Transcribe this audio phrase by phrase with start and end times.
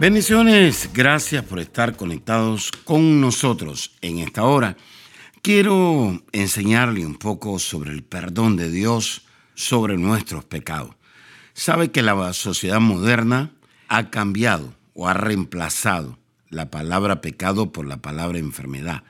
[0.00, 4.78] Bendiciones, gracias por estar conectados con nosotros en esta hora.
[5.42, 10.94] Quiero enseñarle un poco sobre el perdón de Dios sobre nuestros pecados.
[11.52, 13.52] Sabe que la sociedad moderna
[13.88, 19.02] ha cambiado o ha reemplazado la palabra pecado por la palabra enfermedad.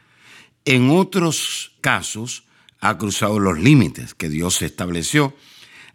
[0.65, 2.49] En otros casos
[2.80, 5.37] ha cruzado los límites que Dios estableció,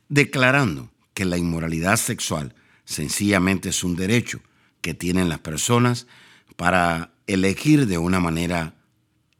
[0.07, 4.39] declarando que la inmoralidad sexual sencillamente es un derecho
[4.85, 6.05] que tienen las personas
[6.57, 8.75] para elegir de una manera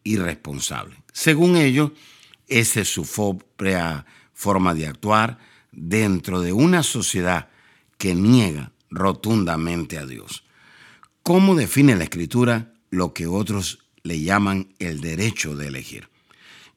[0.04, 0.96] irresponsable.
[1.14, 1.92] Según ellos,
[2.48, 5.38] esa es su propia forma de actuar
[5.72, 7.50] dentro de una sociedad
[8.00, 10.44] que niega rotundamente a Dios.
[11.22, 16.10] ¿Cómo define la Escritura lo que otros le llaman el derecho de elegir?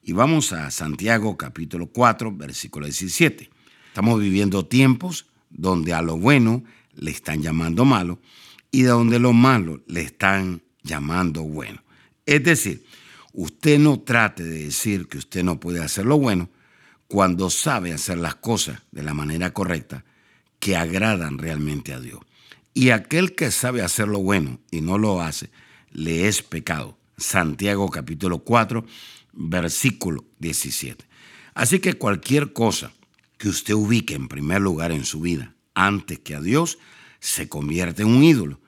[0.02, 3.48] Y vamos a Santiago capítulo 4, versículo 17.
[3.86, 8.18] Estamos viviendo tiempos donde a lo bueno le están llamando malo
[8.78, 11.82] y de donde lo malo le están llamando bueno.
[12.24, 12.84] Es decir,
[13.32, 16.48] usted no trate de decir que usted no puede hacer lo bueno
[17.08, 20.04] cuando sabe hacer las cosas de la manera correcta
[20.60, 22.20] que agradan realmente a Dios.
[22.72, 25.50] Y aquel que sabe hacer lo bueno y no lo hace,
[25.90, 26.96] le es pecado.
[27.16, 28.86] Santiago capítulo 4,
[29.32, 31.04] versículo 17.
[31.54, 32.92] Así que cualquier cosa
[33.38, 36.78] que usted ubique en primer lugar en su vida antes que a Dios,
[37.18, 38.60] se convierte en un ídolo.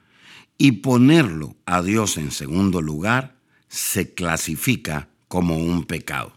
[0.62, 3.34] Y ponerlo a Dios en segundo lugar
[3.68, 6.36] se clasifica como un pecado.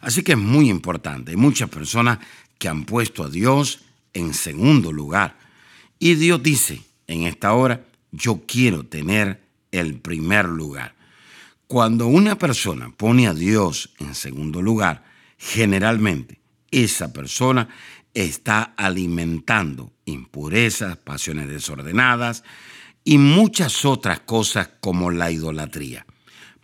[0.00, 1.32] Así que es muy importante.
[1.32, 2.20] Hay muchas personas
[2.56, 3.80] que han puesto a Dios
[4.12, 5.36] en segundo lugar.
[5.98, 9.42] Y Dios dice en esta hora, yo quiero tener
[9.72, 10.94] el primer lugar.
[11.66, 15.02] Cuando una persona pone a Dios en segundo lugar,
[15.36, 16.38] generalmente
[16.70, 17.68] esa persona
[18.14, 22.44] está alimentando impurezas, pasiones desordenadas
[23.04, 26.06] y muchas otras cosas como la idolatría.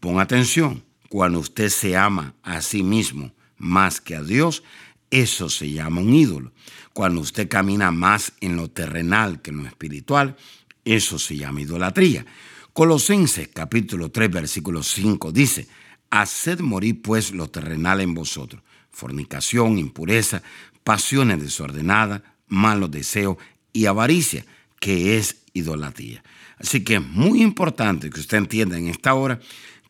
[0.00, 4.62] Pon atención, cuando usted se ama a sí mismo más que a Dios,
[5.10, 6.52] eso se llama un ídolo.
[6.92, 10.36] Cuando usted camina más en lo terrenal que en lo espiritual,
[10.84, 12.24] eso se llama idolatría.
[12.72, 15.68] Colosenses capítulo 3 versículo 5 dice,
[16.10, 20.42] Haced morir pues lo terrenal en vosotros, fornicación, impureza,
[20.82, 23.36] pasiones desordenadas, malos deseos
[23.72, 24.44] y avaricia,
[24.80, 26.22] que es idolatría.
[26.58, 29.40] Así que es muy importante que usted entienda en esta hora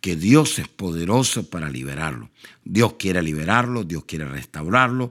[0.00, 2.30] que Dios es poderoso para liberarlo.
[2.64, 5.10] Dios quiere liberarlo, Dios quiere restaurarlo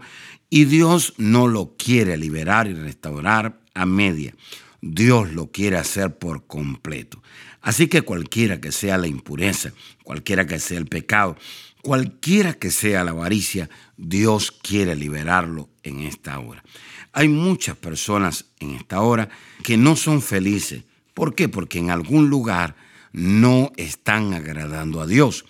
[0.50, 4.34] y Dios no lo quiere liberar y restaurar a media.
[4.82, 7.22] Dios lo quiere hacer por completo.
[7.62, 11.38] Así que cualquiera que sea la impureza, cualquiera que sea el pecado,
[11.82, 16.64] cualquiera que sea la avaricia, Dios quiere liberarlo en esta hora.
[17.12, 19.30] Hay muchas personas en esta hora
[19.64, 20.84] que no son felices.
[21.14, 21.50] ¿Por qué?
[21.50, 22.76] Porque en algún lugar
[23.12, 25.46] no están agradando a Dios.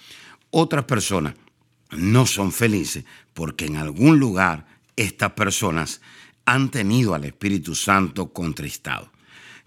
[0.50, 1.36] Otras personas
[1.91, 3.03] no son felices
[3.34, 4.66] porque en algún lugar
[4.96, 6.02] estas personas
[6.46, 9.12] han tenido al Espíritu Santo contristado.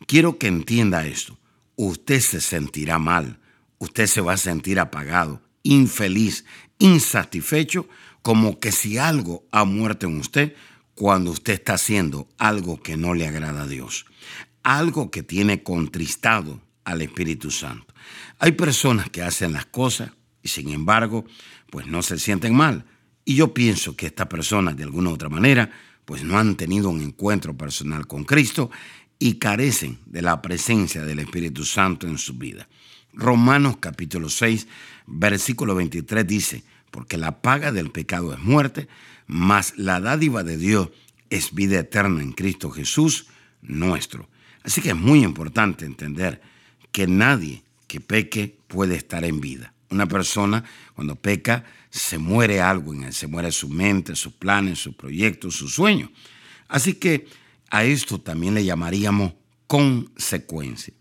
[0.06, 1.38] Quiero que entienda esto.
[1.77, 3.41] Usted se sentirá mal,
[3.78, 6.44] usted se va a sentir apagado, infeliz,
[6.78, 7.88] insatisfecho,
[8.22, 10.55] como que si algo ha muerto en usted
[10.94, 14.06] cuando usted está haciendo algo que no le agrada a Dios,
[14.62, 17.93] algo que tiene contristado al Espíritu Santo.
[18.39, 20.12] Hay personas que hacen las cosas
[20.43, 21.25] y sin embargo,
[21.71, 22.84] pues no se sienten mal.
[23.25, 25.71] Y yo pienso que estas personas, de alguna u otra manera,
[26.04, 28.71] pues no han tenido un encuentro personal con Cristo
[29.22, 32.69] y carecen de la presencia del Espíritu Santo en su vida.
[33.13, 34.66] Romanos capítulo 6,
[35.07, 38.89] versículo 23 dice, porque la paga del pecado es muerte,
[39.28, 40.89] mas la dádiva de Dios
[41.30, 43.28] es vida eterna en Cristo Jesús
[43.60, 44.28] nuestro.
[44.65, 46.42] Así que es muy importante entender
[46.91, 49.72] que nadie que peque puede estar en vida.
[49.91, 50.65] Una persona
[50.97, 55.54] cuando peca se muere algo en él, se muere su mente, sus planes, sus proyectos,
[55.54, 56.10] sus sueños.
[56.66, 57.28] Así que
[57.72, 59.33] a esto también le llamaríamos
[59.66, 60.92] consecuencia.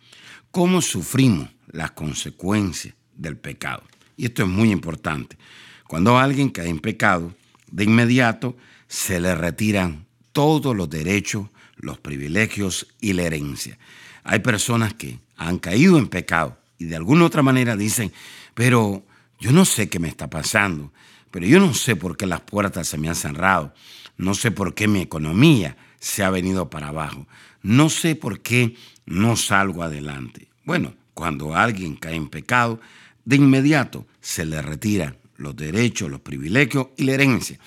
[0.52, 3.84] ¿Cómo sufrimos las consecuencias del pecado?
[4.16, 5.38] Y esto es muy importante.
[5.86, 7.36] Cuando alguien cae en pecado,
[7.70, 8.56] de inmediato
[8.88, 13.78] se le retiran todos los derechos, los privilegios y la herencia.
[14.24, 18.14] Hay personas que han caído en pecado y de alguna otra manera dicen,
[18.54, 19.06] pero
[19.42, 20.94] yo no sé qué me está pasando,
[21.32, 23.74] pero yo no sé por qué las puertas se me han cerrado,
[24.16, 27.28] no sé por qué mi economía se ha venido para abajo,
[27.62, 28.76] no sé por qué
[29.06, 30.50] no salgo adelante.
[30.66, 32.82] Bueno, cuando alguien cae en pecado,
[33.24, 37.60] de inmediato se le retiran los derechos, los privilegios y la herencia.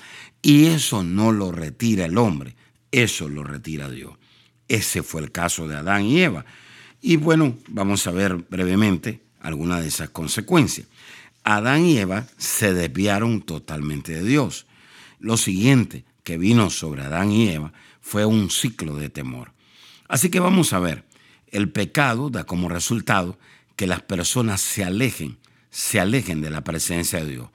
[0.42, 2.56] Y eso no lo retira el hombre,
[2.90, 4.14] eso lo retira Dios.
[4.66, 6.44] Ese fue el caso de Adán y Eva.
[7.00, 10.88] Y bueno, vamos a ver brevemente algunas de esas consecuencias.
[11.44, 14.66] Adán y Eva se desviaron totalmente de Dios.
[15.20, 17.72] Lo siguiente que vino sobre Adán y Eva
[18.04, 19.52] fue un ciclo de temor.
[20.08, 21.06] Así que vamos a ver,
[21.48, 23.38] el pecado da como resultado
[23.76, 25.38] que las personas se alejen,
[25.70, 27.48] se alejen de la presencia de Dios.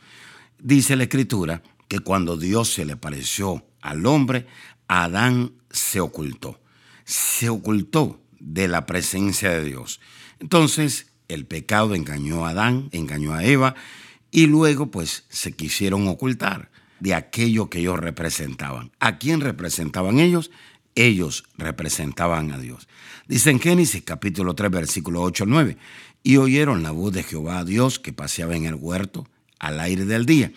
[0.58, 4.48] Dice la escritura que cuando Dios se le pareció al hombre,
[4.88, 6.60] Adán se ocultó,
[7.06, 10.02] se ocultó de la presencia de Dios.
[10.40, 13.76] Entonces, el pecado engañó a Adán, engañó a Eva,
[14.32, 18.92] y luego pues se quisieron ocultar de aquello que ellos representaban.
[19.00, 20.52] ¿A quién representaban ellos?
[20.96, 22.88] Ellos representaban a Dios.
[23.28, 25.78] Dice en Génesis capítulo 3 versículo 8 al 9,
[26.24, 29.28] y oyeron la voz de Jehová Dios que paseaba en el huerto
[29.60, 30.52] al aire del día,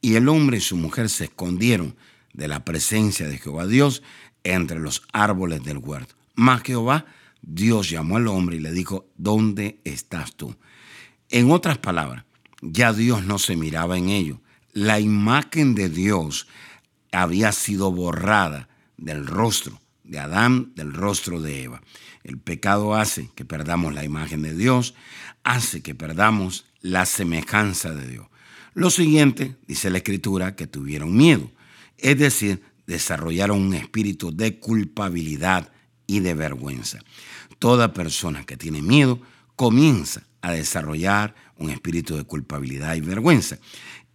[0.00, 1.96] y el hombre y su mujer se escondieron
[2.32, 4.02] de la presencia de Jehová Dios
[4.44, 6.14] entre los árboles del huerto.
[6.34, 7.06] Mas Jehová
[7.46, 10.56] Dios llamó al hombre y le dijo, ¿dónde estás tú?
[11.30, 12.24] En otras palabras,
[12.60, 14.40] ya Dios no se miraba en ello.
[14.76, 16.48] La imagen de Dios
[17.10, 18.68] había sido borrada
[18.98, 21.80] del rostro de Adán, del rostro de Eva.
[22.24, 24.92] El pecado hace que perdamos la imagen de Dios,
[25.44, 28.26] hace que perdamos la semejanza de Dios.
[28.74, 31.50] Lo siguiente, dice la escritura, que tuvieron miedo,
[31.96, 35.72] es decir, desarrollaron un espíritu de culpabilidad
[36.06, 36.98] y de vergüenza.
[37.58, 39.22] Toda persona que tiene miedo
[39.56, 43.58] comienza a desarrollar un espíritu de culpabilidad y vergüenza.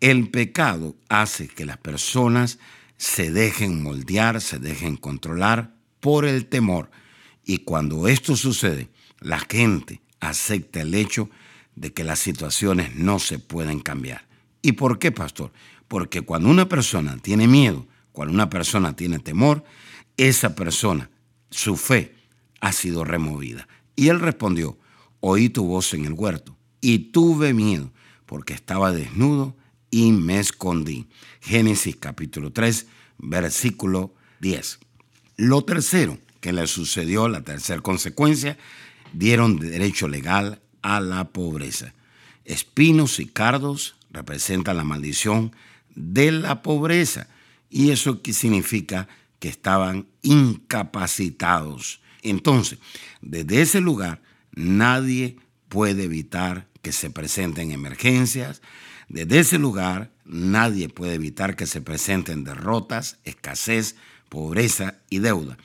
[0.01, 2.57] El pecado hace que las personas
[2.97, 6.89] se dejen moldear, se dejen controlar por el temor.
[7.45, 8.89] Y cuando esto sucede,
[9.19, 11.29] la gente acepta el hecho
[11.75, 14.27] de que las situaciones no se pueden cambiar.
[14.63, 15.53] ¿Y por qué, pastor?
[15.87, 19.63] Porque cuando una persona tiene miedo, cuando una persona tiene temor,
[20.17, 21.11] esa persona,
[21.51, 22.15] su fe,
[22.59, 23.67] ha sido removida.
[23.95, 24.79] Y él respondió,
[25.19, 27.91] oí tu voz en el huerto y tuve miedo
[28.25, 29.55] porque estaba desnudo
[29.91, 31.07] y me escondí.
[31.41, 32.87] Génesis capítulo 3,
[33.19, 34.79] versículo 10.
[35.37, 38.57] Lo tercero que le sucedió, la tercera consecuencia,
[39.13, 41.93] dieron derecho legal a la pobreza.
[42.45, 45.53] Espinos y cardos representan la maldición
[45.95, 47.27] de la pobreza.
[47.69, 49.07] Y eso significa
[49.39, 52.01] que estaban incapacitados.
[52.21, 52.79] Entonces,
[53.21, 54.21] desde ese lugar,
[54.53, 55.37] nadie
[55.69, 58.61] puede evitar que se presenten emergencias.
[59.11, 63.97] Desde ese lugar, nadie puede evitar que se presenten derrotas, escasez,
[64.29, 65.57] pobreza y deuda.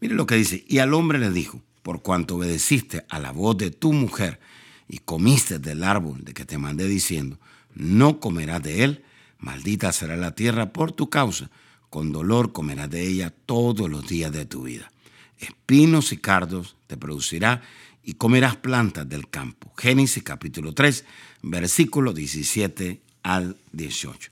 [0.00, 3.56] Mire lo que dice, y al hombre le dijo, por cuanto obedeciste a la voz
[3.58, 4.40] de tu mujer
[4.88, 7.38] y comiste del árbol de que te mandé diciendo,
[7.76, 9.04] no comerás de él,
[9.38, 11.48] maldita será la tierra por tu causa,
[11.90, 14.90] con dolor comerás de ella todos los días de tu vida.
[15.38, 17.62] Espinos y cardos te producirá
[18.02, 19.72] y comerás plantas del campo.
[19.76, 21.04] Génesis capítulo 3,
[21.42, 24.30] versículo 17 al 18.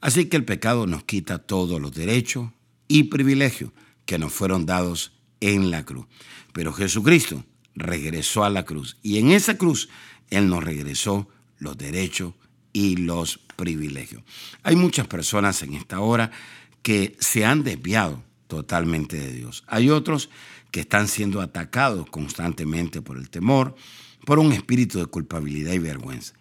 [0.00, 2.50] Así que el pecado nos quita todos los derechos
[2.86, 3.72] y privilegios
[4.06, 6.06] que nos fueron dados en la cruz.
[6.52, 9.88] Pero Jesucristo regresó a la cruz y en esa cruz
[10.30, 11.28] Él nos regresó
[11.58, 12.34] los derechos
[12.72, 14.22] y los privilegios.
[14.62, 16.30] Hay muchas personas en esta hora
[16.82, 19.64] que se han desviado totalmente de Dios.
[19.66, 20.30] Hay otros
[20.70, 23.74] que están siendo atacados constantemente por el temor,
[24.24, 26.34] por un espíritu de culpabilidad y vergüenza.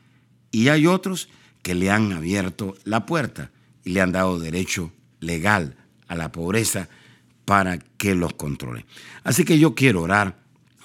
[0.52, 1.30] Y hay otros
[1.62, 3.52] que le han abierto la puerta
[3.84, 5.76] y le han dado derecho legal
[6.08, 6.90] a la pobreza
[7.46, 8.86] para que los controle.
[9.24, 10.38] Así que yo quiero orar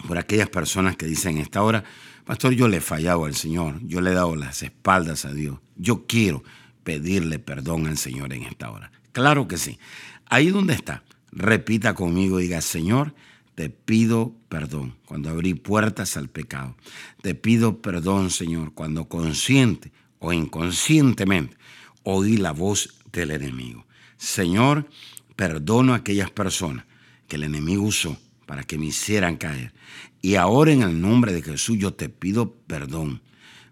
[0.06, 1.84] por aquellas personas que dicen en esta hora,
[2.24, 5.58] pastor, yo le he fallado al Señor, yo le he dado las espaldas a Dios,
[5.76, 6.42] yo quiero
[6.84, 8.92] pedirle perdón al Señor en esta hora.
[9.12, 9.78] Claro que sí.
[10.26, 13.14] Ahí donde está, repita conmigo, diga, Señor,
[13.54, 16.76] te pido perdón cuando abrí puertas al pecado.
[17.20, 21.56] Te pido perdón, Señor, cuando consciente o inconscientemente
[22.02, 23.86] oí la voz del enemigo.
[24.16, 24.88] Señor,
[25.36, 26.86] perdono a aquellas personas
[27.28, 28.16] que el enemigo usó
[28.46, 29.72] para que me hicieran caer.
[30.20, 33.22] Y ahora en el nombre de Jesús yo te pido perdón.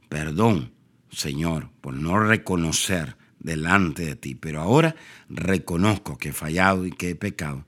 [0.08, 0.72] Perdón,
[1.10, 4.34] Señor, por no reconocer delante de ti.
[4.34, 4.96] Pero ahora
[5.28, 7.64] reconozco que he fallado y que he pecado.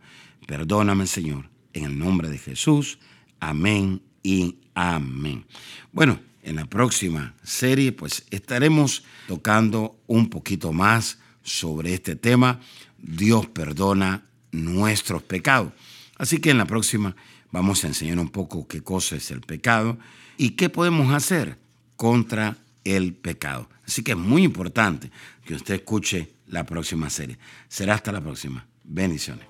[0.47, 2.99] Perdóname, Señor, en el nombre de Jesús.
[3.41, 5.45] Amén y amén.
[5.93, 12.61] Bueno, en la próxima serie pues estaremos tocando un poquito más sobre este tema.
[12.99, 15.73] Dios perdona nuestros pecados.
[16.17, 17.17] Así que en la próxima
[17.51, 19.99] vamos a enseñar un poco qué cosa es el pecado
[20.37, 21.59] y qué podemos hacer
[21.97, 23.69] contra el pecado.
[23.87, 25.11] Así que es muy importante
[25.45, 27.39] que usted escuche la próxima serie.
[27.69, 28.67] Será hasta la próxima.
[28.85, 29.47] Bendiciones.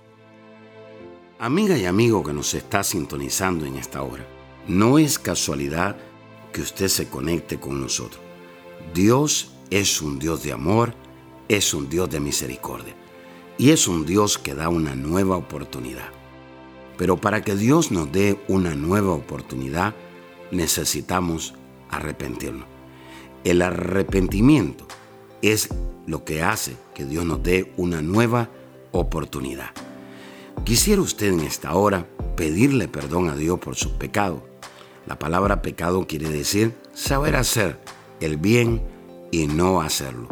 [1.43, 4.25] Amiga y amigo que nos está sintonizando en esta hora,
[4.69, 5.97] no es casualidad
[6.53, 8.21] que usted se conecte con nosotros.
[8.95, 10.95] Dios es un Dios de amor,
[11.49, 12.95] es un Dios de misericordia
[13.59, 16.11] y es un Dios que da una nueva oportunidad.
[16.97, 19.97] Pero para que Dios nos dé una nueva oportunidad,
[20.53, 21.55] necesitamos
[21.91, 22.69] arrepentirnos.
[23.43, 24.87] El arrepentimiento
[25.43, 25.71] es
[26.07, 28.49] lo que hace que Dios nos dé una nueva
[28.93, 29.73] oportunidad.
[30.65, 34.43] Quisiera usted en esta hora pedirle perdón a Dios por sus pecados.
[35.07, 37.81] La palabra pecado quiere decir saber hacer
[38.21, 38.81] el bien
[39.33, 40.29] y no hacerlo.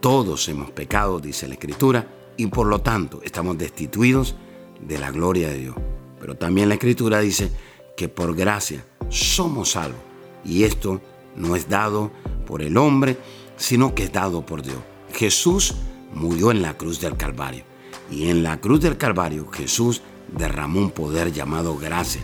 [0.00, 4.34] Todos hemos pecado, dice la Escritura, y por lo tanto estamos destituidos
[4.80, 5.76] de la gloria de Dios.
[6.18, 7.50] Pero también la Escritura dice
[7.98, 10.00] que por gracia somos salvos.
[10.42, 11.02] Y esto
[11.36, 12.10] no es dado
[12.46, 13.18] por el hombre,
[13.58, 14.78] sino que es dado por Dios.
[15.12, 15.74] Jesús
[16.14, 17.69] murió en la cruz del Calvario.
[18.10, 20.02] Y en la cruz del Calvario Jesús
[20.36, 22.22] derramó un poder llamado gracia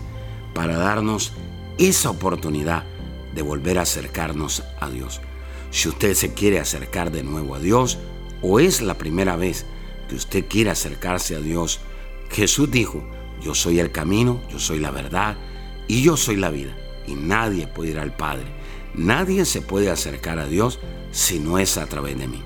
[0.54, 1.32] para darnos
[1.78, 2.84] esa oportunidad
[3.34, 5.20] de volver a acercarnos a Dios.
[5.70, 7.98] Si usted se quiere acercar de nuevo a Dios
[8.42, 9.66] o es la primera vez
[10.08, 11.80] que usted quiere acercarse a Dios,
[12.30, 13.04] Jesús dijo,
[13.42, 15.36] yo soy el camino, yo soy la verdad
[15.86, 16.76] y yo soy la vida.
[17.06, 18.46] Y nadie puede ir al Padre.
[18.94, 20.80] Nadie se puede acercar a Dios
[21.12, 22.42] si no es a través de mí.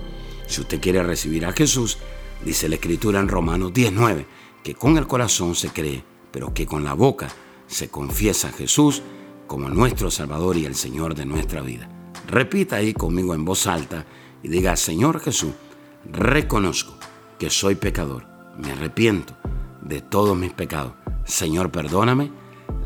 [0.46, 1.98] Si usted quiere recibir a Jesús,
[2.44, 4.26] dice la Escritura en Romanos 19,
[4.62, 7.28] que con el corazón se cree, pero que con la boca
[7.66, 9.02] se confiesa a Jesús
[9.46, 11.88] como nuestro Salvador y el Señor de nuestra vida.
[12.26, 14.06] Repita ahí conmigo en voz alta
[14.42, 15.52] y diga, Señor Jesús,
[16.04, 16.94] reconozco
[17.38, 19.34] que soy pecador, me arrepiento
[19.82, 20.92] de todos mis pecados.
[21.24, 22.30] Señor, perdóname,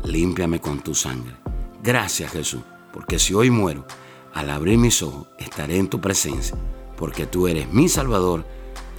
[0.03, 1.35] límpiame con tu sangre.
[1.83, 3.85] Gracias Jesús, porque si hoy muero,
[4.33, 6.57] al abrir mis ojos, estaré en tu presencia,
[6.97, 8.45] porque tú eres mi Salvador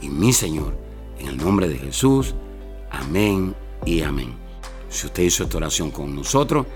[0.02, 0.76] y mi Señor.
[1.18, 2.34] En el nombre de Jesús,
[2.90, 4.34] amén y amén.
[4.88, 6.66] Si usted hizo esta oración con nosotros,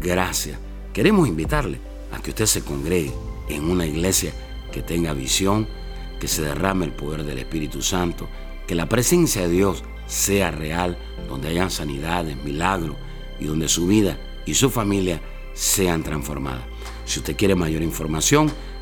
[0.00, 0.58] gracias.
[0.92, 1.78] Queremos invitarle
[2.12, 3.12] a que usted se congregue
[3.48, 4.32] en una iglesia
[4.72, 5.66] que tenga visión,
[6.20, 8.28] que se derrame el poder del Espíritu Santo,
[8.66, 10.98] que la presencia de Dios sea real,
[11.28, 12.96] donde hayan sanidades, milagros
[13.40, 15.20] y donde su vida y su familia
[15.54, 16.64] sean transformadas.
[17.04, 18.50] Si usted quiere mayor información,